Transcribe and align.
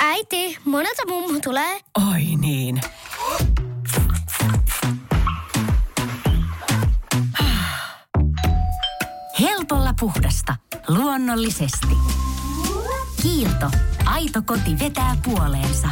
Äiti, 0.00 0.58
monelta 0.64 1.02
mummu 1.08 1.40
tulee? 1.40 1.80
Oi 2.12 2.22
niin. 2.40 2.80
Helpolla 9.40 9.94
puhdasta. 10.00 10.56
Luonnollisesti. 10.88 11.96
Kiilto. 13.22 13.70
Aito 14.04 14.42
koti 14.46 14.78
vetää 14.78 15.16
puoleensa. 15.24 15.88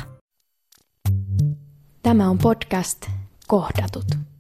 Tämä 2.03 2.31
on 2.31 2.39
podcast 2.39 3.11
Kohdatut. 3.47 4.32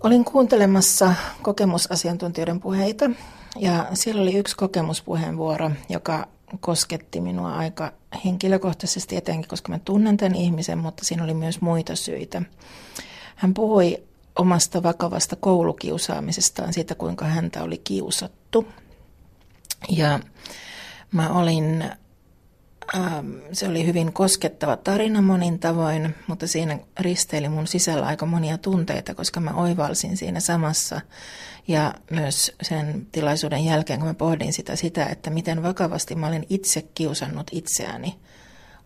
Olin 0.00 0.24
kuuntelemassa 0.24 1.14
kokemusasiantuntijoiden 1.42 2.60
puheita 2.60 3.10
ja 3.56 3.86
siellä 3.94 4.22
oli 4.22 4.34
yksi 4.34 4.56
kokemuspuheenvuoro, 4.56 5.70
joka 5.88 6.28
kosketti 6.60 7.20
minua 7.20 7.56
aika 7.56 7.92
henkilökohtaisesti 8.24 9.16
etenkin, 9.16 9.48
koska 9.48 9.72
mä 9.72 9.78
tunnen 9.78 10.16
tämän 10.16 10.34
ihmisen, 10.34 10.78
mutta 10.78 11.04
siinä 11.04 11.24
oli 11.24 11.34
myös 11.34 11.60
muita 11.60 11.96
syitä. 11.96 12.42
Hän 13.36 13.54
puhui 13.54 14.02
omasta 14.38 14.82
vakavasta 14.82 15.36
koulukiusaamisestaan, 15.36 16.72
siitä 16.72 16.94
kuinka 16.94 17.24
häntä 17.24 17.62
oli 17.62 17.78
kiusattu. 17.78 18.66
Ja 19.88 20.20
mä 21.12 21.32
olin, 21.32 21.84
se 23.52 23.68
oli 23.68 23.86
hyvin 23.86 24.12
koskettava 24.12 24.76
tarina 24.76 25.22
monin 25.22 25.58
tavoin, 25.58 26.14
mutta 26.26 26.46
siinä 26.46 26.78
risteili 27.00 27.48
mun 27.48 27.66
sisällä 27.66 28.06
aika 28.06 28.26
monia 28.26 28.58
tunteita, 28.58 29.14
koska 29.14 29.40
mä 29.40 29.50
oivalsin 29.50 30.16
siinä 30.16 30.40
samassa 30.40 31.00
ja 31.68 31.94
myös 32.10 32.52
sen 32.62 33.06
tilaisuuden 33.12 33.64
jälkeen, 33.64 33.98
kun 33.98 34.08
mä 34.08 34.14
pohdin 34.14 34.52
sitä, 34.52 34.76
sitä, 34.76 35.06
että 35.06 35.30
miten 35.30 35.62
vakavasti 35.62 36.14
mä 36.14 36.26
olin 36.26 36.46
itse 36.48 36.82
kiusannut 36.94 37.46
itseäni 37.52 38.18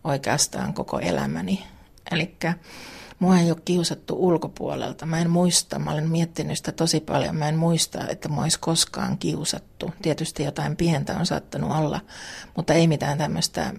oikeastaan 0.03 0.73
koko 0.73 0.99
elämäni. 0.99 1.63
Eli 2.11 2.35
mua 3.19 3.39
ei 3.39 3.51
ole 3.51 3.61
kiusattu 3.65 4.15
ulkopuolelta. 4.27 5.05
Mä 5.05 5.19
en 5.19 5.29
muista, 5.29 5.79
mä 5.79 5.91
olen 5.91 6.09
miettinyt 6.09 6.57
sitä 6.57 6.71
tosi 6.71 6.99
paljon. 6.99 7.35
Mä 7.35 7.49
en 7.49 7.57
muista, 7.57 8.07
että 8.07 8.29
mua 8.29 8.43
olisi 8.43 8.59
koskaan 8.59 9.17
kiusattu. 9.17 9.93
Tietysti 10.01 10.43
jotain 10.43 10.75
pientä 10.75 11.17
on 11.17 11.25
saattanut 11.25 11.71
olla, 11.71 12.01
mutta 12.55 12.73
ei 12.73 12.87
mitään 12.87 13.17
tämmöistä 13.17 13.73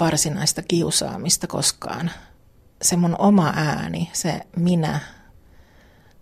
varsinaista 0.00 0.62
kiusaamista 0.62 1.46
koskaan. 1.46 2.10
Se 2.82 2.96
mun 2.96 3.16
oma 3.18 3.52
ääni, 3.56 4.10
se 4.12 4.40
minä, 4.56 5.00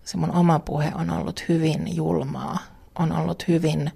se 0.04 0.16
mun 0.16 0.32
oma 0.32 0.58
puhe 0.58 0.92
on 0.94 1.10
ollut 1.10 1.44
hyvin 1.48 1.96
julmaa, 1.96 2.58
on 2.98 3.12
ollut 3.12 3.48
hyvin 3.48 3.90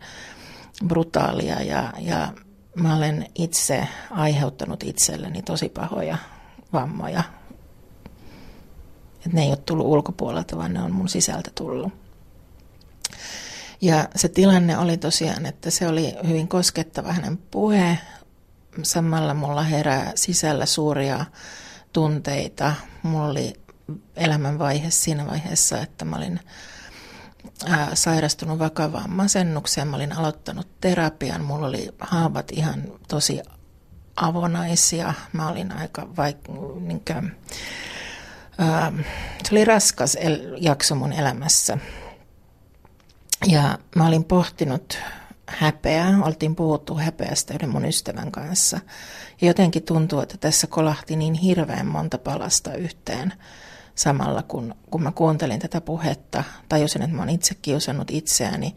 brutaalia 0.87 1.63
ja, 1.63 1.93
ja 1.99 2.33
mä 2.75 2.97
olen 2.97 3.27
itse 3.35 3.89
aiheuttanut 4.11 4.83
itselleni 4.83 5.43
tosi 5.43 5.69
pahoja 5.69 6.19
vammoja. 6.73 7.23
Et 9.27 9.33
ne 9.33 9.43
ei 9.43 9.49
ole 9.49 9.57
tullut 9.57 9.87
ulkopuolelta, 9.87 10.57
vaan 10.57 10.75
ne 10.75 10.83
on 10.83 10.93
mun 10.93 11.09
sisältä 11.09 11.51
tullut. 11.55 11.93
Ja 13.81 14.09
se 14.17 14.29
tilanne 14.29 14.79
oli 14.79 14.97
tosiaan, 14.97 15.47
että 15.47 15.71
se 15.71 15.89
oli 15.89 16.15
hyvin 16.29 16.49
koskettava 16.49 17.13
hänen 17.13 17.37
puhe. 17.39 17.99
Samalla 18.83 19.35
mulla 19.35 19.63
herää 19.63 20.13
sisällä 20.15 20.67
suuria 20.67 21.25
tunteita. 21.93 22.73
Mulla 23.03 23.27
oli 23.27 23.53
elämänvaihe 24.17 24.91
siinä 24.91 25.27
vaiheessa, 25.27 25.81
että 25.81 26.05
mä 26.05 26.17
olin 26.17 26.41
ää, 27.67 27.95
sairastunut 27.95 28.59
vakavaan 28.59 29.11
masennukseen. 29.11 29.89
Mä 29.89 29.97
olin 29.97 30.13
aloittanut 30.13 30.69
terapian. 30.81 31.45
Mulla 31.45 31.67
oli 31.67 31.91
haavat 32.01 32.51
ihan 32.53 32.85
tosi 33.09 33.41
avonaisia. 34.17 35.15
Mä 35.33 35.49
olin 35.49 35.73
aika 35.73 36.03
vaik- 36.03 36.53
niin 36.81 37.03
kuin, 37.07 37.17
ää, 37.17 37.31
se 39.45 39.49
oli 39.55 39.65
raskas 39.65 40.17
el- 40.21 40.57
jakso 40.61 40.95
mun 40.95 41.13
elämässä. 41.13 41.79
Ja 43.47 43.79
mä 43.97 44.07
olin 44.07 44.25
pohtinut 44.25 44.99
häpeää. 45.47 46.19
Oltiin 46.23 46.57
puhuttu 46.57 46.95
häpeästä 46.95 47.55
yhden 47.55 47.69
mun 47.69 47.85
ystävän 47.85 48.33
kanssa. 48.33 48.81
Ja 49.41 49.47
jotenkin 49.47 49.83
tuntuu, 49.83 50.21
että 50.21 50.37
tässä 50.39 50.67
kolahti 50.67 51.17
niin 51.17 51.35
hirveän 51.35 51.87
monta 51.87 52.19
palasta 52.19 52.75
yhteen 52.75 53.33
samalla, 53.95 54.43
kun, 54.43 54.75
kun 54.91 55.03
mä 55.03 55.13
kuuntelin 55.13 55.61
tätä 55.61 55.81
puhetta. 55.81 56.45
Tajusin, 56.69 57.03
että 57.03 57.17
mä 57.17 57.23
oon 57.23 57.31
itse 57.31 57.55
kiusannut 57.63 58.11
itseäni 58.11 58.75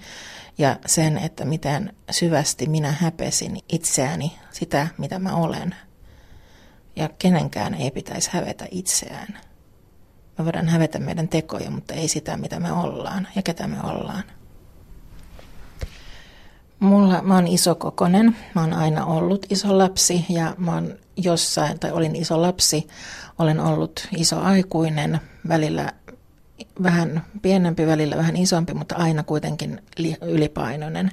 ja 0.57 0.79
sen, 0.85 1.17
että 1.17 1.45
miten 1.45 1.94
syvästi 2.11 2.67
minä 2.67 2.91
häpesin 2.91 3.59
itseäni, 3.69 4.38
sitä 4.51 4.88
mitä 4.97 5.19
mä 5.19 5.35
olen. 5.35 5.75
Ja 6.95 7.09
kenenkään 7.19 7.73
ei 7.73 7.91
pitäisi 7.91 8.29
hävetä 8.33 8.67
itseään. 8.71 9.39
Me 10.38 10.46
voidaan 10.46 10.68
hävetä 10.68 11.00
meidän 11.00 11.28
tekoja, 11.28 11.72
mutta 11.72 11.94
ei 11.94 12.08
sitä, 12.08 12.38
mitä 12.38 12.59
me 12.59 12.72
ollaan 12.72 13.28
ja 13.36 13.42
ketä 13.42 13.68
me 13.68 13.78
ollaan. 13.84 14.24
Mulla, 16.80 17.22
mä 17.22 17.36
oon 17.36 17.48
isokokonen, 17.48 18.36
mä 18.56 18.62
oon 18.62 18.74
aina 18.74 19.06
ollut 19.06 19.46
iso 19.50 19.78
lapsi 19.78 20.25
ja 20.30 20.56
mä 20.58 20.74
oon 20.74 20.96
jossain, 21.18 21.80
tai 21.80 21.92
olin 21.92 22.16
iso 22.16 22.42
lapsi, 22.42 22.88
olen 23.40 23.59
ollut 23.59 24.08
iso 24.18 24.40
aikuinen, 24.40 25.20
välillä 25.48 25.94
vähän 26.84 27.25
pienempi, 27.42 27.88
välillä 27.88 28.18
vähän 28.18 28.38
isompi, 28.38 28.74
mutta 28.74 28.96
aina 28.96 29.24
kuitenkin 29.24 29.81
ylipainoinen. 30.22 31.12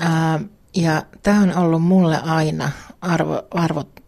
Ää, 0.00 0.40
ja 0.76 1.02
tämä 1.22 1.40
on 1.40 1.56
ollut 1.56 1.82
mulle 1.82 2.20
aina 2.22 2.70
arvo, 3.00 3.42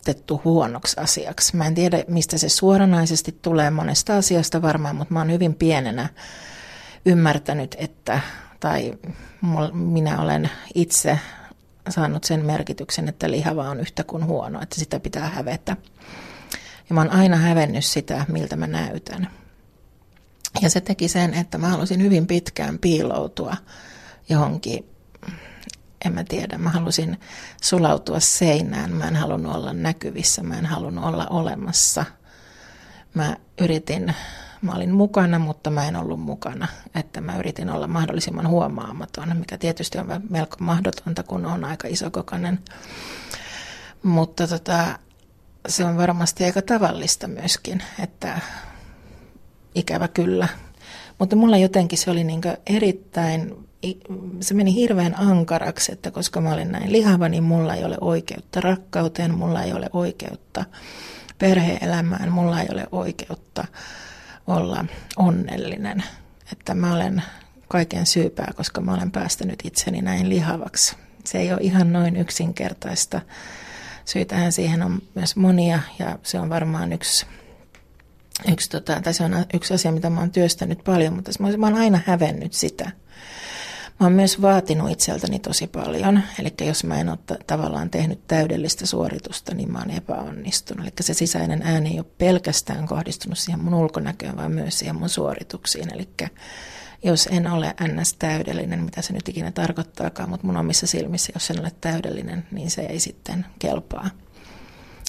arvotettu 0.09 0.41
huonoksi 0.45 1.01
asiaksi. 1.01 1.57
Mä 1.57 1.67
en 1.67 1.75
tiedä, 1.75 2.05
mistä 2.09 2.39
se 2.39 2.49
suoranaisesti 2.49 3.39
tulee 3.43 3.71
monesta 3.71 4.17
asiasta 4.17 4.63
varmaan, 4.63 4.97
mutta 4.97 5.15
mä 5.15 5.21
oon 5.21 5.33
hyvin 5.33 5.55
pienenä 5.55 6.09
ymmärtänyt, 7.07 7.77
että, 7.79 8.21
tai 8.61 8.93
minä 9.73 10.21
olen 10.21 10.51
itse 10.75 11.19
saanut 11.89 12.25
sen 12.25 12.47
merkityksen, 12.47 13.09
että 13.09 13.31
lihava 13.31 13.69
on 13.69 13.81
yhtä 13.81 14.05
kuin 14.05 14.25
huono, 14.25 14.63
että 14.63 14.77
sitä 14.77 15.01
pitää 15.01 15.29
hävetä. 15.29 15.77
Ja 16.89 16.95
mä 16.95 17.01
oon 17.01 17.11
aina 17.11 17.37
hävennyt 17.37 17.85
sitä, 17.85 18.25
miltä 18.29 18.57
mä 18.57 18.67
näytän. 18.67 19.31
Ja 20.63 20.71
se 20.71 20.81
teki 20.81 21.09
sen, 21.09 21.35
että 21.35 21.59
mä 21.59 21.69
halusin 21.69 22.03
hyvin 22.03 22.27
pitkään 22.27 22.79
piiloutua 22.79 23.57
johonkin, 24.29 24.85
en 26.05 26.13
mä 26.15 26.25
tiedä, 26.25 26.59
mä 26.59 26.71
halusin 26.71 27.21
sulautua 27.63 28.21
seinään, 28.21 28.93
mä 28.93 29.09
en 29.09 29.17
halunnut 29.17 29.55
olla 29.55 29.73
näkyvissä, 29.73 30.43
mä 30.43 30.59
en 30.59 30.67
halunnut 30.67 31.05
olla 31.05 31.27
olemassa. 31.27 32.05
Mä 33.15 33.37
yritin, 33.61 34.15
mä 34.63 34.73
olin 34.73 34.93
mukana, 34.95 35.39
mutta 35.39 35.71
mä 35.71 35.89
en 35.89 35.97
ollut 35.97 36.21
mukana, 36.21 36.69
että 36.95 37.21
mä 37.21 37.37
yritin 37.37 37.71
olla 37.71 37.87
mahdollisimman 37.87 38.49
huomaamaton, 38.49 39.37
mikä 39.37 39.59
tietysti 39.59 39.99
on 39.99 40.07
melko 40.31 40.57
mahdotonta, 40.61 41.23
kun 41.23 41.47
on 41.47 41.65
aika 41.65 41.89
isokokoinen. 41.89 42.59
Mutta 44.03 44.47
tota, 44.49 44.99
se 45.69 45.85
on 45.85 45.97
varmasti 45.97 46.45
aika 46.45 46.63
tavallista 46.63 47.29
myöskin, 47.29 47.83
että 48.03 48.41
ikävä 49.75 50.09
kyllä. 50.09 50.49
Mutta 51.19 51.37
mulla 51.37 51.57
jotenkin 51.57 51.99
se 51.99 52.11
oli 52.11 52.25
niin 52.25 52.41
erittäin, 52.67 53.68
se 54.41 54.55
meni 54.55 54.75
hirveän 54.75 55.19
ankaraksi, 55.19 55.93
että 55.93 56.11
koska 56.11 56.41
mä 56.41 56.53
olin 56.53 56.73
näin 56.73 56.93
lihava, 56.93 57.29
niin 57.29 57.43
mulla 57.43 57.75
ei 57.75 57.85
ole 57.85 57.97
oikeutta 58.01 58.61
rakkauteen, 58.61 59.35
mulla 59.35 59.63
ei 59.63 59.73
ole 59.73 59.91
oikeutta 59.93 60.65
perheelämään, 61.39 62.33
mulla 62.33 62.61
ei 62.61 62.69
ole 62.73 62.87
oikeutta 62.93 63.65
olla 64.47 64.85
onnellinen. 65.17 66.03
Että 66.53 66.75
mä 66.75 66.95
olen 66.95 67.23
kaiken 67.69 68.07
syypää, 68.07 68.53
koska 68.57 68.81
mä 68.81 68.95
olen 68.95 69.11
päästänyt 69.11 69.59
itseni 69.65 70.03
näin 70.03 70.29
lihavaksi. 70.29 70.97
Se 71.25 71.39
ei 71.39 71.53
ole 71.53 71.61
ihan 71.63 71.93
noin 71.93 72.17
yksinkertaista. 72.17 73.21
Syitähän 74.05 74.53
siihen 74.53 74.83
on 74.83 75.03
myös 75.15 75.37
monia 75.37 75.81
ja 75.99 76.19
se 76.23 76.41
on 76.41 76.51
varmaan 76.51 76.93
yksi 76.93 77.27
yksi, 78.53 78.71
tota, 78.71 79.01
tai 79.01 79.15
se 79.15 79.25
on 79.25 79.45
yksi 79.55 79.75
asia, 79.75 79.93
mitä 79.93 80.11
mä 80.11 80.21
oon 80.21 80.31
työstänyt 80.31 80.85
paljon, 80.85 81.15
mutta 81.15 81.31
mä, 81.41 81.57
mä 81.57 81.67
oon 81.67 81.79
aina 81.79 82.01
hävennyt 82.07 82.53
sitä. 82.53 82.91
Mä 84.01 84.07
oon 84.07 84.13
myös 84.13 84.43
vaatinut 84.43 84.91
itseltäni 84.91 85.39
tosi 85.39 85.67
paljon, 85.67 86.23
eli 86.39 86.53
jos 86.67 86.85
mä 86.85 87.01
en 87.01 87.09
ole 87.09 87.19
tavallaan 87.47 87.91
tehnyt 87.91 88.27
täydellistä 88.27 88.87
suoritusta, 88.87 89.55
niin 89.55 89.73
mä 89.73 89.79
oon 89.79 89.91
epäonnistunut. 89.91 90.87
Eli 90.87 90.93
se 91.01 91.15
sisäinen 91.15 91.63
ääni 91.63 91.91
ei 91.91 91.99
ole 91.99 92.07
pelkästään 92.19 92.87
kohdistunut 92.87 93.39
siihen 93.39 93.65
mun 93.65 93.75
ulkonäköön, 93.75 94.37
vaan 94.37 94.53
myös 94.53 94.79
siihen 94.79 94.97
mun 94.97 95.09
suorituksiin. 95.09 95.95
Eli 95.95 96.09
jos 97.05 97.29
en 97.33 97.51
ole 97.51 97.75
ns. 97.95 98.15
täydellinen, 98.15 98.83
mitä 98.83 99.03
se 99.03 99.13
nyt 99.13 99.29
ikinä 99.29 99.51
tarkoittaakaan, 99.51 100.31
mutta 100.31 100.47
mun 100.47 100.57
omissa 100.57 100.87
silmissä, 100.87 101.33
jos 101.35 101.51
en 101.51 101.61
ole 101.61 101.73
täydellinen, 101.81 102.47
niin 102.51 102.71
se 102.71 102.83
ei 102.83 103.01
sitten 103.01 103.47
kelpaa. 103.59 104.11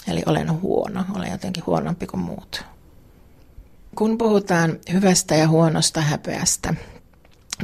Eli 0.08 0.24
olen 0.26 0.62
huono, 0.62 1.06
olen 1.16 1.32
jotenkin 1.32 1.66
huonompi 1.66 2.08
kuin 2.08 2.22
muut 2.22 2.66
kun 3.96 4.18
puhutaan 4.18 4.78
hyvästä 4.94 5.36
ja 5.36 5.48
huonosta 5.48 6.02
häpeästä, 6.02 6.74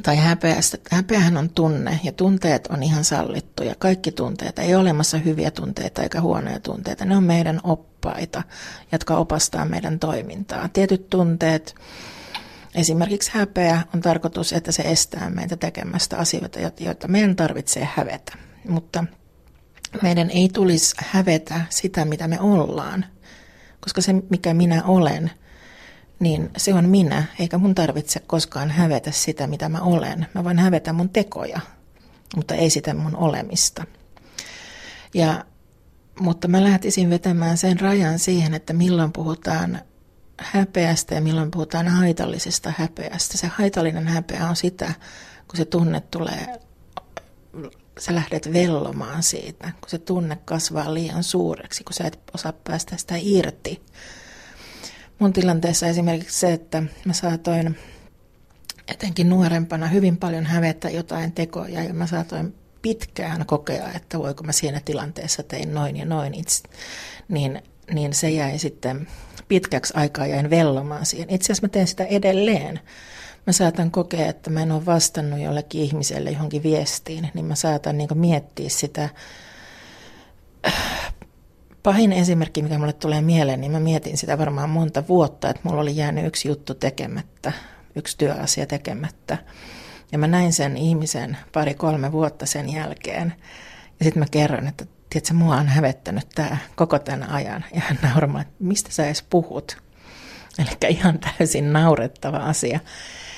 tai 0.04 0.18
häpeästä, 0.18 0.78
häpeähän 0.92 1.38
on 1.38 1.50
tunne 1.50 2.00
ja 2.04 2.12
tunteet 2.12 2.68
on 2.68 2.84
ihan 2.84 3.04
sallittuja. 3.04 3.76
Kaikki 3.80 4.12
tunteet, 4.12 4.60
ei 4.60 4.76
ole 4.76 4.82
olemassa 4.82 5.18
hyviä 5.18 5.52
tunteita 5.52 6.04
eikä 6.04 6.22
huonoja 6.22 6.60
tunteita. 6.60 7.06
Ne 7.06 7.18
on 7.18 7.24
meidän 7.24 7.60
oppaita, 7.64 8.44
jotka 8.92 9.18
opastaa 9.18 9.66
meidän 9.66 10.00
toimintaa. 10.00 10.70
Tietyt 10.74 11.10
tunteet, 11.10 11.76
esimerkiksi 12.76 13.32
häpeä, 13.34 13.82
on 13.94 14.02
tarkoitus, 14.02 14.54
että 14.54 14.72
se 14.72 14.84
estää 14.84 15.30
meitä 15.30 15.58
tekemästä 15.58 16.18
asioita, 16.18 16.60
joita 16.80 17.08
meidän 17.08 17.36
tarvitsee 17.36 17.90
hävetä. 17.96 18.38
Mutta 18.70 19.06
meidän 20.02 20.30
ei 20.30 20.50
tulisi 20.54 20.96
hävetä 21.00 21.62
sitä, 21.70 22.06
mitä 22.06 22.28
me 22.28 22.40
ollaan, 22.40 23.06
koska 23.80 24.02
se, 24.02 24.14
mikä 24.30 24.54
minä 24.54 24.84
olen– 24.84 25.32
niin 26.20 26.50
se 26.58 26.74
on 26.74 26.90
minä, 26.90 27.24
eikä 27.40 27.58
mun 27.58 27.76
tarvitse 27.76 28.20
koskaan 28.20 28.72
hävetä 28.72 29.12
sitä, 29.12 29.48
mitä 29.48 29.70
mä 29.70 29.82
olen. 29.82 30.28
Mä 30.36 30.44
voin 30.44 30.60
hävetä 30.60 30.94
mun 30.94 31.10
tekoja, 31.10 31.60
mutta 32.36 32.56
ei 32.56 32.70
sitä 32.70 32.94
mun 32.94 33.16
olemista. 33.16 33.86
Ja, 35.14 35.46
mutta 36.20 36.48
mä 36.48 36.64
lähtisin 36.64 37.10
vetämään 37.10 37.58
sen 37.58 37.80
rajan 37.80 38.20
siihen, 38.20 38.54
että 38.54 38.74
milloin 38.74 39.12
puhutaan 39.12 39.82
häpeästä 40.38 41.16
ja 41.16 41.22
milloin 41.22 41.52
puhutaan 41.52 41.88
haitallisesta 41.88 42.74
häpeästä. 42.78 43.38
Se 43.38 43.48
haitallinen 43.48 44.08
häpeä 44.08 44.50
on 44.50 44.56
sitä, 44.56 44.94
kun 45.48 45.58
se 45.58 45.66
tunne 45.66 46.02
tulee, 46.02 46.60
sä 48.00 48.16
lähdet 48.16 48.54
vellomaan 48.54 49.24
siitä, 49.24 49.72
kun 49.82 49.90
se 49.90 49.98
tunne 49.98 50.38
kasvaa 50.46 50.94
liian 50.94 51.24
suureksi, 51.24 51.84
kun 51.84 51.94
sä 51.94 52.08
et 52.08 52.20
osaa 52.34 52.54
päästä 52.54 52.98
sitä 52.98 53.16
irti 53.18 53.86
mun 55.20 55.34
tilanteessa 55.34 55.88
esimerkiksi 55.88 56.40
se, 56.40 56.54
että 56.54 56.84
mä 57.06 57.14
saatoin 57.14 57.78
etenkin 58.88 59.30
nuorempana 59.30 59.88
hyvin 59.88 60.18
paljon 60.18 60.46
hävetä 60.46 60.90
jotain 60.90 61.32
tekoja 61.32 61.84
ja 61.84 61.94
mä 61.94 62.08
saatoin 62.08 62.56
pitkään 62.82 63.46
kokea, 63.46 63.92
että 63.96 64.20
voiko 64.20 64.44
mä 64.44 64.52
siinä 64.52 64.82
tilanteessa 64.86 65.44
tein 65.44 65.74
noin 65.74 65.98
ja 65.98 66.06
noin 66.06 66.34
itse, 66.34 66.64
niin, 67.28 67.64
niin 67.94 68.14
se 68.14 68.30
jäi 68.30 68.60
sitten 68.60 69.08
pitkäksi 69.48 69.94
aikaa 69.96 70.28
jäin 70.28 70.50
vellomaan 70.50 71.06
siihen. 71.06 71.30
Itse 71.30 71.46
asiassa 71.46 71.68
mä 71.68 71.70
teen 71.70 71.88
sitä 71.88 72.04
edelleen. 72.04 72.80
Mä 73.48 73.54
saatan 73.54 73.92
kokea, 73.92 74.28
että 74.28 74.50
mä 74.50 74.62
en 74.62 74.72
ole 74.72 74.86
vastannut 74.86 75.40
jollekin 75.40 75.82
ihmiselle 75.82 76.32
johonkin 76.32 76.64
viestiin, 76.64 77.30
niin 77.34 77.46
mä 77.46 77.56
saatan 77.56 77.98
niin 77.98 78.10
miettiä 78.14 78.70
sitä 78.70 79.10
Pahin 81.86 82.14
esimerkki, 82.14 82.62
mikä 82.62 82.78
mulle 82.78 82.94
tulee 82.94 83.22
mieleen, 83.22 83.62
niin 83.62 83.72
mä 83.72 83.80
mietin 83.80 84.18
sitä 84.18 84.38
varmaan 84.38 84.70
monta 84.70 85.04
vuotta, 85.08 85.50
että 85.50 85.62
mulla 85.64 85.82
oli 85.82 85.98
jäänyt 85.98 86.26
yksi 86.26 86.48
juttu 86.48 86.74
tekemättä, 86.74 87.52
yksi 87.96 88.18
työasia 88.18 88.66
tekemättä. 88.66 89.38
Ja 90.12 90.18
mä 90.18 90.28
näin 90.28 90.54
sen 90.54 90.78
ihmisen 90.78 91.38
pari-kolme 91.54 92.12
vuotta 92.12 92.46
sen 92.46 92.74
jälkeen. 92.74 93.34
Ja 94.00 94.04
sitten 94.04 94.20
mä 94.20 94.26
kerron, 94.32 94.68
että 94.68 94.86
tiedätkö, 95.10 95.34
mua 95.34 95.56
on 95.56 95.68
hävettänyt 95.68 96.30
tämä 96.36 96.58
koko 96.76 97.00
tämän 97.00 97.30
ajan. 97.30 97.66
Ja 97.76 97.82
hän 97.82 98.00
nauramaan, 98.02 98.42
että 98.42 98.56
mistä 98.60 98.92
sä 98.92 99.06
edes 99.06 99.24
puhut? 99.30 99.78
Eli 100.60 100.94
ihan 100.94 101.20
täysin 101.20 101.74
naurettava 101.74 102.38
asia 102.38 102.80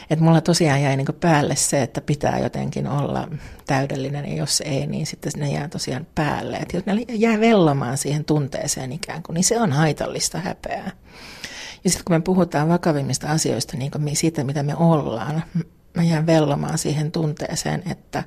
että 0.10 0.26
mulla 0.26 0.42
tosiaan 0.42 0.82
jäi 0.82 0.98
niin 0.98 1.08
päälle 1.20 1.56
se, 1.56 1.82
että 1.82 2.02
pitää 2.02 2.40
jotenkin 2.40 2.88
olla 2.88 3.28
täydellinen 3.68 4.30
ja 4.30 4.36
jos 4.36 4.62
ei, 4.66 4.88
niin 4.88 5.06
sitten 5.06 5.32
ne 5.36 5.52
jää 5.52 5.68
tosiaan 5.68 6.08
päälle. 6.16 6.58
Että 6.58 6.78
jos 6.78 6.86
ne 6.86 7.06
jää 7.10 7.40
vellomaan 7.40 7.98
siihen 7.98 8.26
tunteeseen 8.26 8.92
ikään 8.92 9.24
kuin, 9.24 9.34
niin 9.34 9.44
se 9.44 9.62
on 9.62 9.72
haitallista 9.72 10.40
häpeää. 10.40 10.92
Ja 11.84 11.90
sitten 11.90 12.06
kun 12.06 12.16
me 12.16 12.22
puhutaan 12.22 12.70
vakavimmista 12.70 13.28
asioista, 13.28 13.78
niin 13.78 13.92
siitä 14.18 14.44
mitä 14.44 14.64
me 14.64 14.76
ollaan, 14.76 15.44
mä 15.94 16.04
jään 16.04 16.26
vellomaan 16.26 16.78
siihen 16.78 17.12
tunteeseen, 17.12 17.84
että 17.92 18.24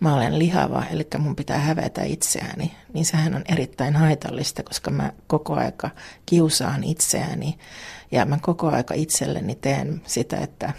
mä 0.00 0.14
olen 0.14 0.38
lihava, 0.38 0.84
eli 0.90 1.06
mun 1.18 1.36
pitää 1.36 1.58
hävetä 1.58 2.02
itseäni, 2.02 2.72
niin 2.92 3.04
sehän 3.04 3.34
on 3.34 3.44
erittäin 3.48 3.96
haitallista, 3.96 4.62
koska 4.62 4.90
mä 4.90 5.12
koko 5.26 5.54
aika 5.54 5.90
kiusaan 6.26 6.84
itseäni 6.84 7.58
ja 8.12 8.24
mä 8.24 8.38
koko 8.42 8.68
aika 8.68 8.94
itselleni 8.94 9.54
teen 9.54 10.02
sitä, 10.06 10.36
että 10.36 10.72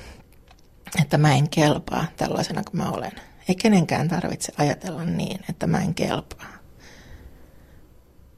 että 1.02 1.18
mä 1.18 1.34
en 1.34 1.50
kelpaa 1.50 2.06
tällaisena 2.18 2.64
kuin 2.64 2.82
mä 2.82 2.90
olen. 2.90 3.12
Ei 3.50 3.56
kenenkään 3.56 4.08
tarvitse 4.08 4.54
ajatella 4.58 5.06
niin, 5.06 5.40
että 5.50 5.68
mä 5.68 5.80
en 5.80 5.94
kelpaa. 5.94 6.48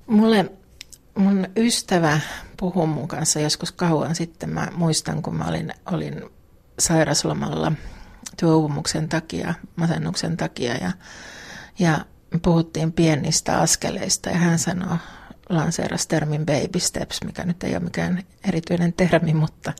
Mulle 0.07 0.51
mun 1.15 1.47
ystävä 1.57 2.19
puhui 2.57 2.87
mun 2.87 3.07
kanssa 3.07 3.39
joskus 3.39 3.71
kauan 3.71 4.15
sitten. 4.15 4.49
Mä 4.49 4.67
muistan, 4.75 5.21
kun 5.21 5.35
mä 5.35 5.45
olin, 5.45 5.73
olin 5.91 6.23
sairaslomalla 6.79 7.71
työuupumuksen 8.37 9.09
takia, 9.09 9.53
masennuksen 9.75 10.37
takia 10.37 10.73
ja, 10.75 10.91
ja 11.79 12.05
puhuttiin 12.41 12.93
pienistä 12.93 13.59
askeleista 13.59 14.29
ja 14.29 14.37
hän 14.37 14.59
sanoi 14.59 14.97
lanseerasi 15.49 16.07
termin 16.07 16.45
baby 16.45 16.79
steps, 16.79 17.19
mikä 17.25 17.43
nyt 17.43 17.63
ei 17.63 17.71
ole 17.71 17.83
mikään 17.83 18.23
erityinen 18.47 18.93
termi, 18.93 19.33
mutta 19.33 19.73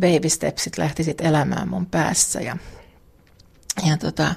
baby 0.00 0.28
stepsit 0.28 0.78
lähti 0.78 1.04
sitten 1.04 1.26
elämään 1.26 1.68
mun 1.68 1.86
päässä. 1.86 2.40
Ja, 2.40 2.56
ja 3.86 3.96
tota, 3.96 4.34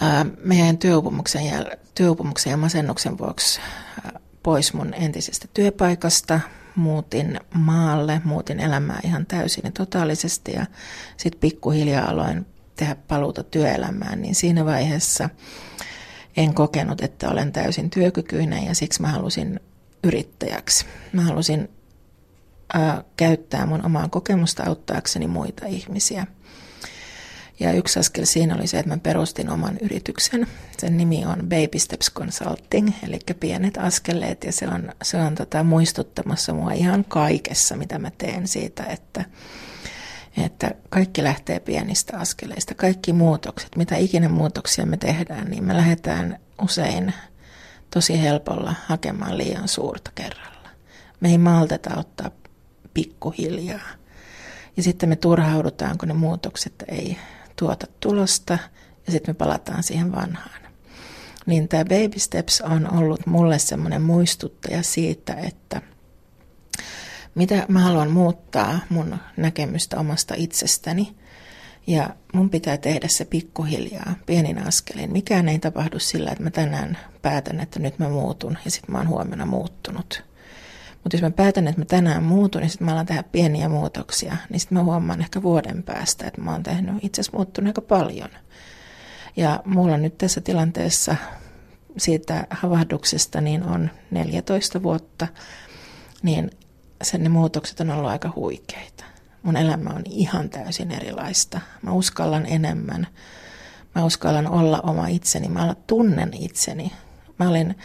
ää, 0.00 0.26
mä 0.44 0.54
jäin 0.54 0.78
työupumuksen, 0.78 1.42
jäl- 1.42 1.76
työupumuksen 1.94 2.50
ja 2.50 2.56
masennuksen 2.56 3.18
vuoksi 3.18 3.60
pois 4.42 4.74
mun 4.74 4.94
entisestä 4.94 5.48
työpaikasta, 5.54 6.40
muutin 6.76 7.40
maalle, 7.54 8.20
muutin 8.24 8.60
elämää 8.60 9.00
ihan 9.04 9.26
täysin 9.26 9.64
ja 9.64 9.70
totaalisesti 9.70 10.52
ja 10.52 10.66
sitten 11.16 11.40
pikkuhiljaa 11.40 12.10
aloin 12.10 12.46
tehdä 12.76 12.96
paluuta 13.08 13.42
työelämään, 13.42 14.22
niin 14.22 14.34
siinä 14.34 14.64
vaiheessa 14.64 15.30
en 16.36 16.54
kokenut, 16.54 17.00
että 17.00 17.30
olen 17.30 17.52
täysin 17.52 17.90
työkykyinen 17.90 18.64
ja 18.64 18.74
siksi 18.74 19.02
mä 19.02 19.08
halusin 19.08 19.60
yrittäjäksi. 20.04 20.86
Mä 21.12 21.22
halusin 21.22 21.68
ää, 22.74 23.04
käyttää 23.16 23.66
mun 23.66 23.86
omaa 23.86 24.08
kokemusta 24.08 24.62
auttaakseni 24.66 25.26
muita 25.26 25.66
ihmisiä. 25.66 26.26
Ja 27.60 27.72
yksi 27.72 27.98
askel 27.98 28.24
siinä 28.24 28.54
oli 28.54 28.66
se, 28.66 28.78
että 28.78 28.90
mä 28.90 28.98
perustin 28.98 29.50
oman 29.50 29.78
yrityksen. 29.80 30.46
Sen 30.78 30.96
nimi 30.96 31.24
on 31.24 31.38
Baby 31.38 31.78
Steps 31.78 32.12
Consulting, 32.14 32.90
eli 33.02 33.18
pienet 33.40 33.78
askeleet, 33.78 34.44
ja 34.44 34.52
se 34.52 34.68
on, 34.68 34.92
se 35.02 35.16
on 35.16 35.34
tota, 35.34 35.62
muistuttamassa 35.62 36.52
mua 36.52 36.72
ihan 36.72 37.04
kaikessa, 37.08 37.76
mitä 37.76 37.98
mä 37.98 38.10
teen 38.18 38.48
siitä, 38.48 38.84
että 38.84 39.24
että 40.44 40.70
kaikki 40.88 41.24
lähtee 41.24 41.60
pienistä 41.60 42.18
askeleista. 42.18 42.74
Kaikki 42.74 43.12
muutokset, 43.12 43.76
mitä 43.76 43.96
ikinä 43.96 44.28
muutoksia 44.28 44.86
me 44.86 44.96
tehdään, 44.96 45.50
niin 45.50 45.64
me 45.64 45.76
lähdetään 45.76 46.38
usein 46.62 47.14
tosi 47.90 48.22
helpolla 48.22 48.74
hakemaan 48.86 49.38
liian 49.38 49.68
suurta 49.68 50.10
kerralla. 50.14 50.68
Me 51.20 51.28
ei 51.30 51.38
malteta 51.38 51.90
ottaa 51.96 52.30
pikkuhiljaa. 52.94 53.88
Ja 54.76 54.82
sitten 54.82 55.08
me 55.08 55.16
turhaudutaan, 55.16 55.98
kun 55.98 56.08
ne 56.08 56.14
muutokset 56.14 56.84
ei 56.88 57.16
tuota 57.56 57.86
tulosta, 58.00 58.58
ja 59.06 59.12
sitten 59.12 59.34
me 59.34 59.38
palataan 59.38 59.82
siihen 59.82 60.12
vanhaan. 60.12 60.60
Niin 61.46 61.68
tämä 61.68 61.84
Baby 61.84 62.18
Steps 62.18 62.60
on 62.60 62.94
ollut 62.98 63.26
mulle 63.26 63.58
semmoinen 63.58 64.02
muistuttaja 64.02 64.82
siitä, 64.82 65.34
että– 65.34 65.82
mitä 67.36 67.66
mä 67.68 67.80
haluan 67.80 68.10
muuttaa 68.10 68.78
mun 68.88 69.18
näkemystä 69.36 70.00
omasta 70.00 70.34
itsestäni. 70.36 71.14
Ja 71.86 72.10
mun 72.32 72.50
pitää 72.50 72.76
tehdä 72.76 73.06
se 73.10 73.24
pikkuhiljaa, 73.24 74.14
pienin 74.26 74.66
askelin. 74.66 75.12
Mikään 75.12 75.48
ei 75.48 75.58
tapahdu 75.58 75.98
sillä, 75.98 76.30
että 76.30 76.44
mä 76.44 76.50
tänään 76.50 76.98
päätän, 77.22 77.60
että 77.60 77.80
nyt 77.80 77.98
mä 77.98 78.08
muutun 78.08 78.58
ja 78.64 78.70
sitten 78.70 78.92
mä 78.92 78.98
oon 78.98 79.08
huomenna 79.08 79.46
muuttunut. 79.46 80.24
Mutta 81.02 81.16
jos 81.16 81.22
mä 81.22 81.30
päätän, 81.30 81.68
että 81.68 81.80
mä 81.80 81.84
tänään 81.84 82.22
muutun 82.22 82.62
ja 82.62 82.68
sitten 82.68 82.84
mä 82.86 82.92
alan 82.92 83.06
tehdä 83.06 83.22
pieniä 83.22 83.68
muutoksia, 83.68 84.36
niin 84.50 84.60
sitten 84.60 84.78
mä 84.78 84.84
huomaan 84.84 85.20
ehkä 85.20 85.42
vuoden 85.42 85.82
päästä, 85.82 86.26
että 86.26 86.40
mä 86.40 86.52
oon 86.52 86.62
tehnyt 86.62 86.94
itse 87.02 87.20
asiassa 87.20 87.36
muuttunut 87.36 87.68
aika 87.68 87.80
paljon. 87.80 88.30
Ja 89.36 89.62
mulla 89.64 89.96
nyt 89.96 90.18
tässä 90.18 90.40
tilanteessa 90.40 91.16
siitä 91.96 92.46
havahduksesta 92.50 93.40
niin 93.40 93.62
on 93.62 93.90
14 94.10 94.82
vuotta, 94.82 95.26
niin 96.22 96.50
sen 97.02 97.22
ne 97.22 97.28
muutokset 97.28 97.80
on 97.80 97.90
ollut 97.90 98.10
aika 98.10 98.32
huikeita. 98.36 99.04
Mun 99.42 99.56
elämä 99.56 99.90
on 99.90 100.02
ihan 100.10 100.50
täysin 100.50 100.90
erilaista. 100.90 101.60
Mä 101.82 101.92
uskallan 101.92 102.46
enemmän. 102.46 103.06
Mä 103.94 104.04
uskallan 104.04 104.48
olla 104.48 104.80
oma 104.80 105.06
itseni. 105.06 105.48
Mä 105.48 105.74
tunnen 105.86 106.34
itseni. 106.34 106.92
Mä 107.38 107.48
olin, 107.48 107.78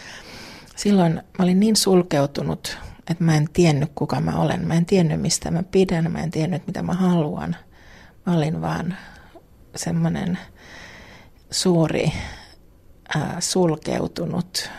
silloin 0.75 1.13
mä 1.13 1.43
olin 1.43 1.59
niin 1.59 1.75
sulkeutunut, 1.75 2.77
että 3.09 3.23
mä 3.23 3.35
en 3.35 3.49
tiennyt 3.53 3.91
kuka 3.95 4.21
mä 4.21 4.41
olen. 4.41 4.67
Mä 4.67 4.73
en 4.73 4.85
tiennyt 4.85 5.21
mistä 5.21 5.51
mä 5.51 5.63
pidän. 5.63 6.11
Mä 6.11 6.19
en 6.19 6.31
tiennyt 6.31 6.67
mitä 6.67 6.81
mä 6.81 6.93
haluan. 6.93 7.55
Mä 8.25 8.33
olin 8.33 8.61
vaan 8.61 8.97
semmoinen 9.75 10.37
suuri, 11.51 12.13
äh, 13.15 13.35
sulkeutunut 13.39 14.69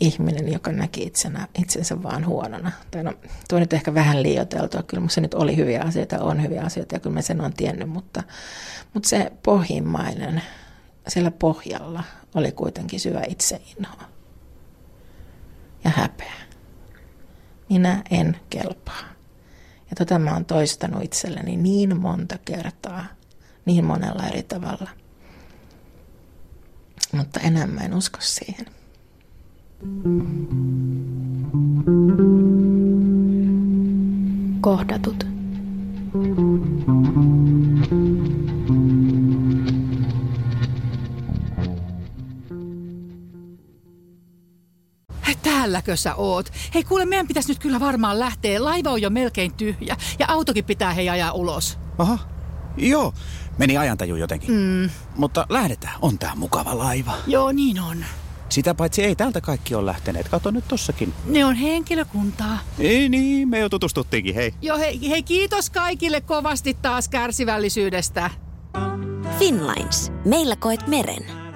ihminen, 0.00 0.52
joka 0.52 0.72
näki 0.72 1.02
itsenä, 1.02 1.48
itsensä 1.58 2.02
vaan 2.02 2.26
huonona. 2.26 2.72
Tai 2.90 3.04
no, 3.04 3.14
tuo 3.48 3.58
nyt 3.58 3.72
ehkä 3.72 3.94
vähän 3.94 4.22
liioiteltua, 4.22 4.82
kyllä 4.82 5.08
se 5.08 5.20
nyt 5.20 5.34
oli 5.34 5.56
hyviä 5.56 5.82
asioita, 5.82 6.22
on 6.22 6.42
hyviä 6.42 6.62
asioita 6.62 6.94
ja 6.94 7.00
kyllä 7.00 7.14
mä 7.14 7.22
sen 7.22 7.40
on 7.40 7.52
tiennyt, 7.52 7.88
mutta, 7.88 8.22
mutta 8.94 9.08
se 9.08 9.32
pohjimmainen, 9.42 10.42
siellä 11.08 11.30
pohjalla 11.30 12.04
oli 12.34 12.52
kuitenkin 12.52 13.00
syvä 13.00 13.22
itseinho 13.28 13.96
ja 15.84 15.90
häpeä. 15.90 16.34
Minä 17.70 18.02
en 18.10 18.36
kelpaa. 18.50 19.00
Ja 19.90 19.96
tota 19.96 20.18
mä 20.18 20.32
oon 20.32 20.44
toistanut 20.44 21.04
itselleni 21.04 21.56
niin 21.56 22.00
monta 22.00 22.38
kertaa, 22.44 23.04
niin 23.64 23.84
monella 23.84 24.26
eri 24.26 24.42
tavalla. 24.42 24.90
Mutta 27.12 27.40
enää 27.40 27.66
mä 27.66 27.80
en 27.80 27.94
usko 27.94 28.18
siihen. 28.20 28.66
Kohdatut. 34.60 35.26
Täälläkö 45.42 45.96
sä 45.96 46.14
oot? 46.14 46.52
Hei 46.74 46.84
kuule, 46.84 47.04
meidän 47.04 47.26
pitäisi 47.26 47.48
nyt 47.48 47.58
kyllä 47.58 47.80
varmaan 47.80 48.20
lähteä. 48.20 48.64
Laiva 48.64 48.90
on 48.90 49.02
jo 49.02 49.10
melkein 49.10 49.54
tyhjä 49.54 49.96
ja 50.18 50.26
autokin 50.28 50.64
pitää 50.64 50.94
hei 50.94 51.08
ajaa 51.08 51.32
ulos. 51.32 51.78
Aha, 51.98 52.18
joo. 52.76 53.12
Meni 53.58 53.76
ajantaju 53.76 54.16
jotenkin. 54.16 54.50
Mm. 54.54 54.90
Mutta 55.16 55.46
lähdetään, 55.48 55.94
on 56.02 56.18
tää 56.18 56.34
mukava 56.36 56.78
laiva. 56.78 57.14
Joo, 57.26 57.52
niin 57.52 57.80
on. 57.80 58.04
Sitä 58.48 58.74
paitsi 58.74 59.04
ei 59.04 59.16
täältä 59.16 59.40
kaikki 59.40 59.74
ole 59.74 59.86
lähteneet. 59.86 60.28
Kato 60.28 60.50
nyt 60.50 60.68
tossakin. 60.68 61.14
Ne 61.24 61.44
on 61.44 61.54
henkilökuntaa. 61.54 62.58
Ei 62.78 63.08
niin, 63.08 63.48
me 63.48 63.58
jo 63.58 63.68
tutustuttiinkin, 63.68 64.34
hei. 64.34 64.54
Joo, 64.62 64.78
hei, 64.78 65.10
hei 65.10 65.22
kiitos 65.22 65.70
kaikille 65.70 66.20
kovasti 66.20 66.76
taas 66.82 67.08
kärsivällisyydestä. 67.08 68.30
Finlines. 69.38 70.12
Meillä 70.24 70.56
koet 70.56 70.86
meren. 70.86 71.47